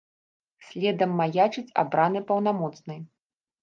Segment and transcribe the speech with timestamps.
[0.69, 3.03] Следам маячыць абраны паўнамоцны.